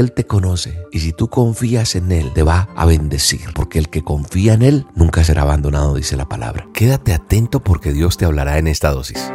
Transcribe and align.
Él 0.00 0.12
te 0.12 0.24
conoce 0.24 0.86
y 0.90 1.00
si 1.00 1.12
tú 1.12 1.28
confías 1.28 1.94
en 1.94 2.10
Él, 2.10 2.32
te 2.32 2.42
va 2.42 2.70
a 2.74 2.86
bendecir, 2.86 3.52
porque 3.54 3.78
el 3.78 3.90
que 3.90 4.02
confía 4.02 4.54
en 4.54 4.62
Él 4.62 4.86
nunca 4.94 5.22
será 5.24 5.42
abandonado, 5.42 5.94
dice 5.94 6.16
la 6.16 6.26
palabra. 6.26 6.66
Quédate 6.72 7.12
atento 7.12 7.60
porque 7.60 7.92
Dios 7.92 8.16
te 8.16 8.24
hablará 8.24 8.56
en 8.56 8.66
esta 8.66 8.92
dosis. 8.92 9.30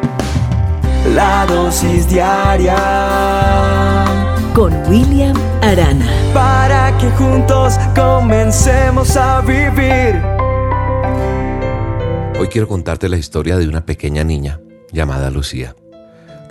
La 1.13 1.45
dosis 1.45 2.09
diaria 2.09 2.75
con 4.55 4.73
William 4.89 5.37
Arana. 5.61 6.07
Para 6.33 6.97
que 6.97 7.11
juntos 7.11 7.75
comencemos 7.95 9.15
a 9.17 9.41
vivir. 9.41 10.19
Hoy 12.39 12.47
quiero 12.47 12.67
contarte 12.67 13.07
la 13.07 13.17
historia 13.17 13.57
de 13.57 13.67
una 13.67 13.85
pequeña 13.85 14.23
niña 14.23 14.59
llamada 14.91 15.29
Lucía. 15.29 15.75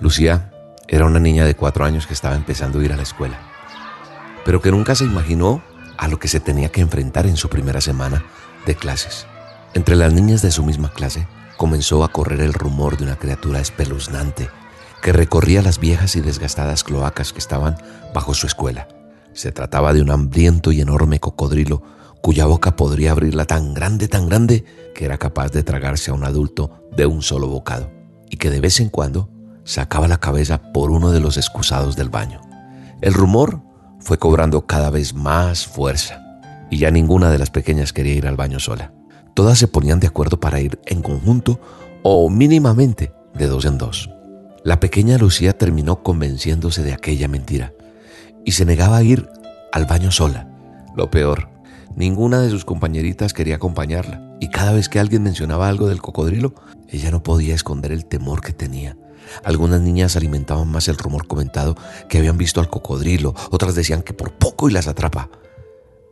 Lucía 0.00 0.52
era 0.86 1.04
una 1.04 1.18
niña 1.18 1.44
de 1.44 1.56
cuatro 1.56 1.84
años 1.84 2.06
que 2.06 2.14
estaba 2.14 2.36
empezando 2.36 2.78
a 2.78 2.84
ir 2.84 2.92
a 2.92 2.96
la 2.96 3.02
escuela, 3.02 3.53
pero 4.44 4.60
que 4.60 4.70
nunca 4.70 4.94
se 4.94 5.04
imaginó 5.04 5.62
a 5.96 6.08
lo 6.08 6.18
que 6.18 6.28
se 6.28 6.40
tenía 6.40 6.70
que 6.70 6.80
enfrentar 6.80 7.26
en 7.26 7.36
su 7.36 7.48
primera 7.48 7.80
semana 7.80 8.24
de 8.66 8.74
clases. 8.74 9.26
Entre 9.74 9.96
las 9.96 10.12
niñas 10.12 10.42
de 10.42 10.50
su 10.50 10.64
misma 10.64 10.92
clase 10.92 11.26
comenzó 11.56 12.04
a 12.04 12.08
correr 12.12 12.40
el 12.40 12.52
rumor 12.52 12.96
de 12.96 13.04
una 13.04 13.16
criatura 13.16 13.60
espeluznante 13.60 14.48
que 15.02 15.12
recorría 15.12 15.60
las 15.60 15.78
viejas 15.78 16.16
y 16.16 16.22
desgastadas 16.22 16.82
cloacas 16.82 17.32
que 17.32 17.38
estaban 17.38 17.76
bajo 18.14 18.32
su 18.32 18.46
escuela. 18.46 18.88
Se 19.34 19.52
trataba 19.52 19.92
de 19.92 20.00
un 20.00 20.10
hambriento 20.10 20.72
y 20.72 20.80
enorme 20.80 21.20
cocodrilo 21.20 21.82
cuya 22.22 22.46
boca 22.46 22.74
podría 22.74 23.10
abrirla 23.10 23.44
tan 23.44 23.74
grande, 23.74 24.08
tan 24.08 24.30
grande, 24.30 24.64
que 24.94 25.04
era 25.04 25.18
capaz 25.18 25.50
de 25.52 25.62
tragarse 25.62 26.10
a 26.10 26.14
un 26.14 26.24
adulto 26.24 26.88
de 26.96 27.04
un 27.04 27.20
solo 27.20 27.48
bocado, 27.48 27.90
y 28.30 28.38
que 28.38 28.48
de 28.48 28.60
vez 28.60 28.80
en 28.80 28.88
cuando 28.88 29.28
sacaba 29.64 30.08
la 30.08 30.16
cabeza 30.16 30.72
por 30.72 30.90
uno 30.90 31.10
de 31.10 31.20
los 31.20 31.36
excusados 31.36 31.96
del 31.96 32.08
baño. 32.08 32.40
El 33.02 33.12
rumor 33.12 33.60
fue 34.04 34.18
cobrando 34.18 34.66
cada 34.66 34.90
vez 34.90 35.14
más 35.14 35.66
fuerza, 35.66 36.22
y 36.70 36.78
ya 36.78 36.90
ninguna 36.90 37.30
de 37.30 37.38
las 37.38 37.50
pequeñas 37.50 37.92
quería 37.92 38.14
ir 38.14 38.26
al 38.26 38.36
baño 38.36 38.60
sola. 38.60 38.92
Todas 39.32 39.58
se 39.58 39.66
ponían 39.66 39.98
de 39.98 40.06
acuerdo 40.06 40.38
para 40.38 40.60
ir 40.60 40.78
en 40.86 41.02
conjunto 41.02 41.58
o 42.02 42.28
mínimamente 42.28 43.12
de 43.34 43.46
dos 43.46 43.64
en 43.64 43.78
dos. 43.78 44.10
La 44.62 44.78
pequeña 44.78 45.18
Lucía 45.18 45.56
terminó 45.56 46.02
convenciéndose 46.02 46.82
de 46.82 46.92
aquella 46.92 47.28
mentira 47.28 47.72
y 48.44 48.52
se 48.52 48.64
negaba 48.64 48.98
a 48.98 49.02
ir 49.02 49.28
al 49.72 49.86
baño 49.86 50.12
sola. 50.12 50.48
Lo 50.94 51.10
peor, 51.10 51.48
ninguna 51.96 52.40
de 52.40 52.50
sus 52.50 52.64
compañeritas 52.64 53.32
quería 53.32 53.56
acompañarla 53.56 54.36
y 54.38 54.48
cada 54.48 54.72
vez 54.72 54.88
que 54.88 55.00
alguien 55.00 55.22
mencionaba 55.22 55.68
algo 55.68 55.88
del 55.88 56.02
cocodrilo, 56.02 56.54
ella 56.88 57.10
no 57.10 57.22
podía 57.22 57.54
esconder 57.54 57.90
el 57.90 58.04
temor 58.04 58.42
que 58.42 58.52
tenía. 58.52 58.96
Algunas 59.42 59.80
niñas 59.80 60.16
alimentaban 60.16 60.68
más 60.68 60.88
el 60.88 60.98
rumor 60.98 61.26
comentado 61.26 61.76
que 62.08 62.18
habían 62.18 62.38
visto 62.38 62.60
al 62.60 62.70
cocodrilo, 62.70 63.34
otras 63.50 63.74
decían 63.74 64.02
que 64.02 64.12
por 64.12 64.32
poco 64.32 64.68
y 64.68 64.72
las 64.72 64.88
atrapa, 64.88 65.30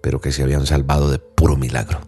pero 0.02 0.20
que 0.20 0.32
se 0.32 0.42
habían 0.42 0.66
salvado 0.66 1.10
de 1.10 1.18
puro 1.18 1.56
milagro. 1.56 2.00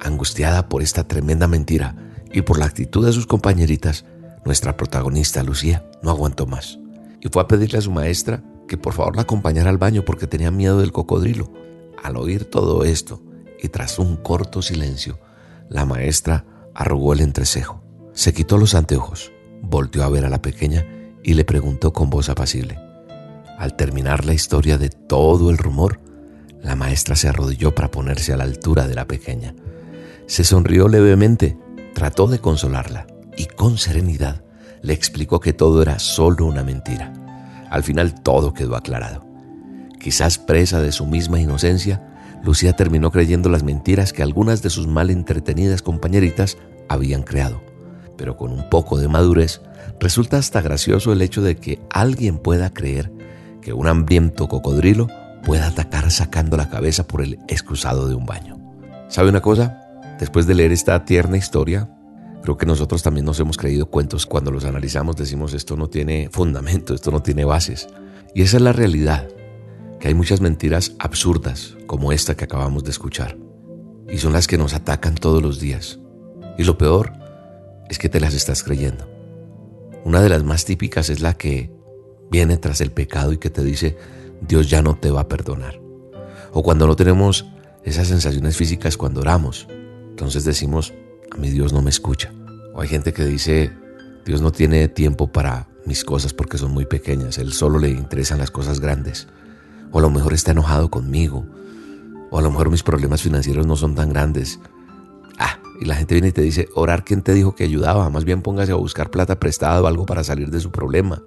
Angustiada 0.00 0.68
por 0.68 0.82
esta 0.82 1.06
tremenda 1.06 1.46
mentira 1.46 1.96
y 2.32 2.42
por 2.42 2.58
la 2.58 2.66
actitud 2.66 3.04
de 3.06 3.12
sus 3.12 3.26
compañeritas, 3.26 4.04
nuestra 4.44 4.76
protagonista, 4.76 5.42
Lucía, 5.42 5.84
no 6.02 6.10
aguantó 6.10 6.46
más 6.46 6.78
y 7.22 7.28
fue 7.28 7.40
a 7.40 7.48
pedirle 7.48 7.78
a 7.78 7.82
su 7.82 7.90
maestra 7.90 8.42
que 8.66 8.76
por 8.76 8.92
favor 8.92 9.16
la 9.16 9.22
acompañara 9.22 9.70
al 9.70 9.78
baño 9.78 10.04
porque 10.04 10.26
tenía 10.26 10.50
miedo 10.50 10.80
del 10.80 10.92
cocodrilo. 10.92 11.50
Al 12.02 12.16
oír 12.16 12.44
todo 12.44 12.84
esto 12.84 13.22
y 13.62 13.68
tras 13.68 13.98
un 13.98 14.16
corto 14.16 14.60
silencio, 14.60 15.18
la 15.68 15.86
maestra 15.86 16.44
arrugó 16.74 17.12
el 17.12 17.20
entrecejo, 17.20 17.82
se 18.12 18.34
quitó 18.34 18.58
los 18.58 18.74
anteojos, 18.74 19.30
volteó 19.62 20.04
a 20.04 20.10
ver 20.10 20.24
a 20.24 20.28
la 20.28 20.42
pequeña 20.42 20.84
y 21.22 21.34
le 21.34 21.44
preguntó 21.44 21.92
con 21.92 22.10
voz 22.10 22.28
apacible. 22.28 22.78
Al 23.58 23.76
terminar 23.76 24.24
la 24.24 24.34
historia 24.34 24.76
de 24.76 24.90
todo 24.90 25.50
el 25.50 25.56
rumor, 25.56 26.00
la 26.60 26.76
maestra 26.76 27.16
se 27.16 27.28
arrodilló 27.28 27.74
para 27.74 27.90
ponerse 27.90 28.32
a 28.32 28.36
la 28.36 28.44
altura 28.44 28.86
de 28.86 28.94
la 28.94 29.06
pequeña. 29.06 29.54
Se 30.26 30.44
sonrió 30.44 30.88
levemente, 30.88 31.56
trató 31.94 32.26
de 32.26 32.40
consolarla 32.40 33.06
y 33.36 33.46
con 33.46 33.78
serenidad 33.78 34.44
le 34.82 34.92
explicó 34.92 35.40
que 35.40 35.52
todo 35.52 35.80
era 35.80 35.98
solo 35.98 36.46
una 36.46 36.64
mentira. 36.64 37.12
Al 37.70 37.84
final 37.84 38.22
todo 38.22 38.52
quedó 38.52 38.76
aclarado. 38.76 39.24
Quizás 40.00 40.38
presa 40.38 40.80
de 40.80 40.90
su 40.92 41.06
misma 41.06 41.40
inocencia, 41.40 42.08
Lucía 42.42 42.74
terminó 42.74 43.12
creyendo 43.12 43.48
las 43.48 43.62
mentiras 43.62 44.12
que 44.12 44.22
algunas 44.22 44.62
de 44.62 44.70
sus 44.70 44.88
mal 44.88 45.10
entretenidas 45.10 45.80
compañeritas 45.80 46.58
habían 46.88 47.22
creado. 47.22 47.62
Pero 48.22 48.36
con 48.36 48.52
un 48.52 48.70
poco 48.70 48.98
de 48.98 49.08
madurez, 49.08 49.62
resulta 49.98 50.36
hasta 50.36 50.62
gracioso 50.62 51.12
el 51.12 51.22
hecho 51.22 51.42
de 51.42 51.56
que 51.56 51.80
alguien 51.90 52.38
pueda 52.38 52.72
creer 52.72 53.10
que 53.60 53.72
un 53.72 53.88
hambriento 53.88 54.46
cocodrilo 54.46 55.08
pueda 55.44 55.66
atacar 55.66 56.08
sacando 56.12 56.56
la 56.56 56.70
cabeza 56.70 57.04
por 57.04 57.22
el 57.22 57.40
excusado 57.48 58.06
de 58.06 58.14
un 58.14 58.24
baño. 58.24 58.60
¿Sabe 59.08 59.30
una 59.30 59.40
cosa? 59.40 59.80
Después 60.20 60.46
de 60.46 60.54
leer 60.54 60.70
esta 60.70 61.04
tierna 61.04 61.36
historia, 61.36 61.90
Creo 62.44 62.56
que 62.56 62.64
nosotros 62.66 63.02
también 63.02 63.26
nos 63.26 63.40
hemos 63.40 63.56
creído 63.56 63.86
cuentos 63.86 64.24
cuando 64.24 64.52
los 64.52 64.64
analizamos, 64.64 65.16
decimos 65.16 65.52
esto 65.52 65.76
no 65.76 65.88
tiene 65.88 66.28
fundamento, 66.30 66.94
esto 66.94 67.10
no 67.10 67.22
tiene 67.22 67.44
bases. 67.44 67.88
Y 68.36 68.42
esa 68.42 68.58
es 68.58 68.62
la 68.62 68.72
realidad, 68.72 69.28
que 69.98 70.08
hay 70.08 70.14
muchas 70.14 70.40
mentiras 70.40 70.92
absurdas 71.00 71.76
como 71.88 72.12
esta 72.12 72.36
que 72.36 72.44
acabamos 72.44 72.84
de 72.84 72.90
escuchar. 72.90 73.36
Y 74.08 74.18
son 74.18 74.32
las 74.32 74.46
que 74.46 74.58
nos 74.58 74.74
atacan 74.74 75.16
todos 75.16 75.42
los 75.42 75.58
días. 75.58 75.98
Y 76.58 76.64
lo 76.64 76.78
peor 76.78 77.21
es 77.92 77.98
que 77.98 78.08
te 78.08 78.20
las 78.20 78.32
estás 78.32 78.62
creyendo. 78.62 79.06
Una 80.02 80.22
de 80.22 80.30
las 80.30 80.42
más 80.44 80.64
típicas 80.64 81.10
es 81.10 81.20
la 81.20 81.34
que 81.34 81.70
viene 82.30 82.56
tras 82.56 82.80
el 82.80 82.90
pecado 82.90 83.34
y 83.34 83.36
que 83.36 83.50
te 83.50 83.62
dice, 83.62 83.98
Dios 84.40 84.70
ya 84.70 84.80
no 84.80 84.96
te 84.96 85.10
va 85.10 85.20
a 85.20 85.28
perdonar. 85.28 85.78
O 86.54 86.62
cuando 86.62 86.86
no 86.86 86.96
tenemos 86.96 87.44
esas 87.84 88.08
sensaciones 88.08 88.56
físicas 88.56 88.96
cuando 88.96 89.20
oramos. 89.20 89.68
Entonces 90.08 90.46
decimos, 90.46 90.94
a 91.32 91.36
mí 91.36 91.50
Dios 91.50 91.74
no 91.74 91.82
me 91.82 91.90
escucha. 91.90 92.32
O 92.72 92.80
hay 92.80 92.88
gente 92.88 93.12
que 93.12 93.26
dice, 93.26 93.70
Dios 94.24 94.40
no 94.40 94.52
tiene 94.52 94.88
tiempo 94.88 95.30
para 95.30 95.68
mis 95.84 96.02
cosas 96.02 96.32
porque 96.32 96.56
son 96.56 96.72
muy 96.72 96.86
pequeñas, 96.86 97.36
Él 97.36 97.52
solo 97.52 97.78
le 97.78 97.90
interesan 97.90 98.38
las 98.38 98.50
cosas 98.50 98.80
grandes. 98.80 99.28
O 99.90 99.98
a 99.98 100.02
lo 100.02 100.08
mejor 100.08 100.32
está 100.32 100.52
enojado 100.52 100.90
conmigo. 100.90 101.44
O 102.30 102.38
a 102.38 102.42
lo 102.42 102.50
mejor 102.50 102.70
mis 102.70 102.82
problemas 102.84 103.20
financieros 103.20 103.66
no 103.66 103.76
son 103.76 103.94
tan 103.94 104.14
grandes. 104.14 104.60
Y 105.82 105.84
la 105.84 105.96
gente 105.96 106.14
viene 106.14 106.28
y 106.28 106.32
te 106.32 106.42
dice, 106.42 106.68
orar, 106.76 107.02
¿quién 107.02 107.22
te 107.22 107.34
dijo 107.34 107.56
que 107.56 107.64
ayudaba? 107.64 108.08
Más 108.08 108.24
bien 108.24 108.40
póngase 108.40 108.70
a 108.70 108.76
buscar 108.76 109.10
plata 109.10 109.40
prestada 109.40 109.82
o 109.82 109.88
algo 109.88 110.06
para 110.06 110.22
salir 110.22 110.48
de 110.48 110.60
su 110.60 110.70
problema. 110.70 111.24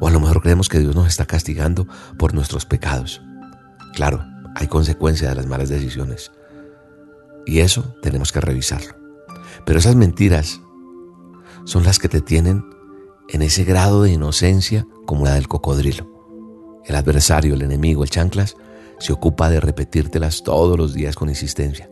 O 0.00 0.08
a 0.08 0.10
lo 0.10 0.18
mejor 0.18 0.42
creemos 0.42 0.68
que 0.68 0.80
Dios 0.80 0.96
nos 0.96 1.06
está 1.06 1.26
castigando 1.26 1.86
por 2.18 2.34
nuestros 2.34 2.66
pecados. 2.66 3.22
Claro, 3.94 4.24
hay 4.56 4.66
consecuencia 4.66 5.28
de 5.28 5.36
las 5.36 5.46
malas 5.46 5.68
decisiones. 5.68 6.32
Y 7.46 7.60
eso 7.60 7.94
tenemos 8.02 8.32
que 8.32 8.40
revisarlo. 8.40 8.96
Pero 9.64 9.78
esas 9.78 9.94
mentiras 9.94 10.60
son 11.66 11.84
las 11.84 12.00
que 12.00 12.08
te 12.08 12.22
tienen 12.22 12.64
en 13.28 13.42
ese 13.42 13.62
grado 13.62 14.02
de 14.02 14.10
inocencia 14.10 14.88
como 15.06 15.24
la 15.24 15.34
del 15.34 15.46
cocodrilo. 15.46 16.10
El 16.84 16.96
adversario, 16.96 17.54
el 17.54 17.62
enemigo, 17.62 18.02
el 18.02 18.10
chanclas, 18.10 18.56
se 18.98 19.12
ocupa 19.12 19.50
de 19.50 19.60
repetírtelas 19.60 20.42
todos 20.42 20.76
los 20.76 20.94
días 20.94 21.14
con 21.14 21.28
insistencia. 21.28 21.88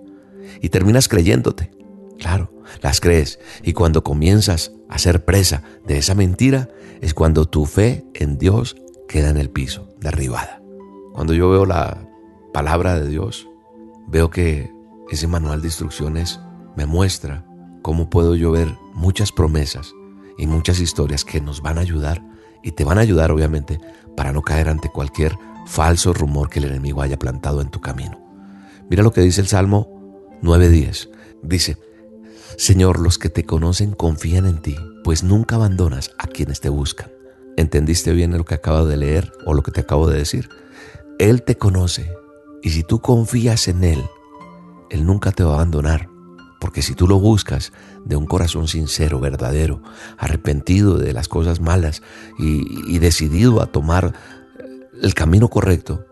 Y 0.60 0.69
terminas 0.69 1.09
creyéndote. 1.09 1.71
Claro, 2.19 2.53
las 2.82 3.00
crees. 3.00 3.38
Y 3.62 3.72
cuando 3.72 4.05
comienzas 4.05 4.72
a 4.88 4.99
ser 4.99 5.25
presa 5.25 5.62
de 5.87 5.99
esa 5.99 6.15
mentira, 6.15 6.69
es 7.00 7.15
cuando 7.15 7.47
tu 7.47 7.66
fe 7.66 8.05
en 8.15 8.38
Dios 8.38 8.77
queda 9.09 9.31
en 9.31 9.37
el 9.37 9.50
piso, 9.50 9.88
derribada. 10.00 10.62
Cuando 11.12 11.34
yo 11.34 11.50
veo 11.50 11.66
la 11.66 12.09
palabra 12.53 12.99
de 12.99 13.09
Dios, 13.09 13.49
veo 14.09 14.31
que 14.31 14.71
ese 15.10 15.27
manual 15.27 15.60
de 15.60 15.69
instrucciones 15.69 16.41
me 16.76 16.87
muestra 16.87 17.44
cómo 17.82 18.09
puedo 18.11 18.34
yo 18.34 18.50
ver 18.50 18.75
muchas 18.94 19.32
promesas 19.32 19.93
y 20.38 20.47
muchas 20.47 20.81
historias 20.81 21.25
que 21.25 21.41
nos 21.41 21.62
van 21.62 21.78
a 21.78 21.82
ayudar 21.82 22.22
y 22.62 22.72
te 22.72 22.84
van 22.84 22.99
a 22.99 23.03
ayudar 23.03 23.31
obviamente 23.31 23.78
para 24.16 24.32
no 24.32 24.43
caer 24.43 24.69
ante 24.69 24.88
cualquier 24.88 25.37
falso 25.66 26.12
rumor 26.12 26.49
que 26.49 26.61
el 26.61 26.67
enemigo 26.67 27.02
haya 27.02 27.19
plantado 27.19 27.61
en 27.61 27.70
tu 27.70 27.81
camino. 27.81 28.19
Mira 28.88 29.02
lo 29.02 29.12
que 29.12 29.20
dice 29.20 29.40
el 29.40 29.47
Salmo 29.47 29.94
9.10. 30.42 31.10
Dice, 31.42 31.76
Señor, 32.56 33.00
los 33.00 33.19
que 33.19 33.28
te 33.28 33.44
conocen 33.44 33.92
confían 33.92 34.46
en 34.46 34.62
ti, 34.62 34.76
pues 35.02 35.22
nunca 35.22 35.56
abandonas 35.56 36.12
a 36.19 36.26
quienes 36.26 36.60
te 36.60 36.69
buscan. 36.69 37.10
¿Entendiste 37.56 38.12
bien 38.12 38.36
lo 38.36 38.44
que 38.44 38.54
acabo 38.54 38.86
de 38.86 38.96
leer 38.96 39.32
o 39.46 39.54
lo 39.54 39.62
que 39.62 39.70
te 39.70 39.81
acabo 39.81 40.08
de 40.08 40.19
decir? 40.19 40.48
Él 41.19 41.42
te 41.42 41.56
conoce 41.56 42.10
y 42.62 42.70
si 42.70 42.82
tú 42.82 43.00
confías 43.00 43.69
en 43.69 43.84
Él, 43.84 44.02
él 44.90 45.04
nunca 45.04 45.32
te 45.32 45.44
va 45.44 45.52
a 45.52 45.54
abandonar. 45.56 46.08
Porque 46.60 46.82
si 46.82 46.94
tú 46.94 47.06
lo 47.06 47.19
buscas 47.19 47.72
de 48.04 48.16
un 48.16 48.26
corazón 48.26 48.69
sincero, 48.69 49.20
verdadero, 49.20 49.82
arrepentido 50.16 50.96
de 50.96 51.12
las 51.12 51.28
cosas 51.28 51.60
malas 51.60 52.00
y, 52.38 52.98
decidido 52.98 53.60
a 53.60 53.66
tomar 53.66 54.14
el 55.02 55.12
camino 55.12 55.48
correcto, 55.48 56.06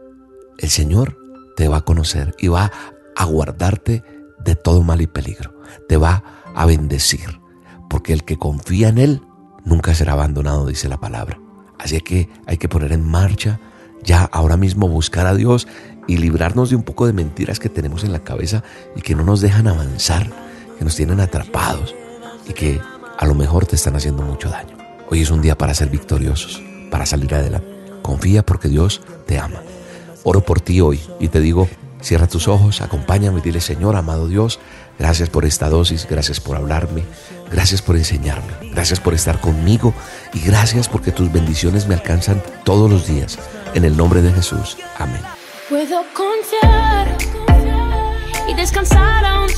el 0.59 0.69
Señor 0.69 1.17
te 1.57 1.69
va 1.69 1.79
a 1.79 1.85
conocer 1.85 2.35
y 2.39 2.49
va 2.49 2.71
a 3.17 3.25
guardarte 3.25 4.03
de 4.45 4.55
todo 4.55 4.83
mal 4.83 5.01
y 5.01 5.07
peligro. 5.07 5.55
Te 5.89 5.97
va 5.97 6.23
a 6.55 6.67
bendecir. 6.67 7.41
Porque 7.89 8.13
el 8.13 8.25
que 8.25 8.39
confía 8.39 8.89
en 8.89 8.99
Él 8.99 9.23
nunca 9.65 9.95
será 9.95 10.13
abandonado, 10.13 10.67
dice 10.67 10.89
la 10.89 11.01
palabra. 11.01 11.39
Así 11.79 12.01
que 12.01 12.29
hay 12.47 12.59
que 12.59 12.69
poner 12.69 12.93
en 12.93 13.07
marcha 13.07 13.61
ya 14.03 14.25
ahora 14.33 14.57
mismo 14.57 14.89
buscar 14.89 15.27
a 15.27 15.35
Dios 15.35 15.69
y 16.07 16.17
librarnos 16.17 16.71
de 16.71 16.77
un 16.77 16.83
poco 16.83 17.07
de 17.07 17.13
mentiras 17.13 17.59
que 17.59 17.69
tenemos 17.69 18.05
en 18.05 18.13
la 18.13 18.25
cabeza 18.25 18.63
y 18.97 19.03
que 19.03 19.15
no 19.15 19.25
nos 19.25 19.41
dejan 19.41 19.69
avanzar, 19.69 20.31
que 20.79 20.85
nos 20.85 20.97
tienen 20.97 21.21
atrapados 21.21 21.95
y 22.49 22.53
que 22.53 22.81
a 23.19 23.27
lo 23.27 23.35
mejor 23.35 23.67
te 23.67 23.77
están 23.77 23.97
haciendo 23.97 24.23
mucho 24.23 24.49
daño. 24.49 24.77
Hoy 25.09 25.23
es 25.23 25.31
un 25.31 25.43
día 25.43 25.57
para 25.57 25.75
ser 25.75 25.91
victoriosos, 25.91 26.63
para 26.91 27.07
salir 27.07 27.35
adelante. 27.35 27.69
Confía 28.03 28.45
porque 28.45 28.69
Dios 28.69 29.03
te 29.27 29.39
ama. 29.39 29.63
Oro 30.25 30.41
por 30.41 30.61
ti 30.61 30.81
hoy 30.81 31.01
y 31.21 31.29
te 31.29 31.41
digo, 31.41 31.69
cierra 32.03 32.27
tus 32.27 32.49
ojos, 32.49 32.81
acompáñame 32.81 33.39
y 33.39 33.43
dile, 33.43 33.61
Señor, 33.61 33.97
amado 33.97 34.29
Dios, 34.29 34.59
gracias 34.99 35.31
por 35.31 35.45
esta 35.45 35.69
dosis, 35.69 36.07
gracias 36.09 36.41
por 36.41 36.57
hablarme, 36.57 37.05
gracias 37.51 37.81
por 37.81 37.97
enseñarme, 37.97 38.53
gracias 38.73 39.01
por 39.01 39.15
estar 39.15 39.41
conmigo 39.41 39.95
y 40.35 40.41
gracias 40.41 40.89
porque 40.89 41.13
tus 41.13 41.33
bendiciones 41.33 41.87
me 41.87 41.95
alcanzan 41.95 42.43
todos 42.65 42.91
los 42.91 43.07
días. 43.07 43.39
En 43.75 43.85
el 43.85 43.97
nombre 43.97 44.21
de 44.21 44.31
Jesús. 44.33 44.77
Amén. 44.99 45.23
Puedo 45.71 46.03
confiar 46.13 47.17
y 48.47 48.55
descansar 48.55 49.25
aún 49.25 49.49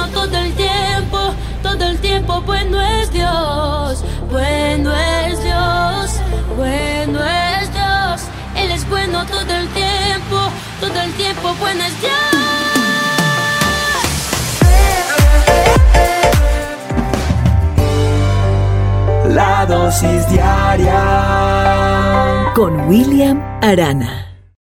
bueno 0.00 0.12
todo 0.14 0.36
el 0.38 0.52
tiempo, 0.54 1.34
todo 1.62 1.84
el 1.84 1.98
tiempo 1.98 2.40
bueno 2.42 2.80
es 2.80 3.12
Dios, 3.12 4.02
bueno 4.30 4.90
es 4.96 5.42
Dios, 5.42 6.20
bueno 6.56 7.20
es 7.20 7.72
Dios, 7.72 8.22
Él 8.56 8.70
es 8.70 8.88
bueno 8.88 9.26
todo 9.26 9.40
el 9.40 9.68
tiempo, 9.68 10.50
todo 10.80 11.00
el 11.02 11.12
tiempo 11.12 11.54
bueno 11.60 11.84
es 11.84 12.00
Dios. 12.00 12.14
La 19.28 19.66
dosis 19.66 20.28
diaria 20.28 21.02
Con 22.54 22.88
William 22.88 23.40
Arana. 23.62 24.29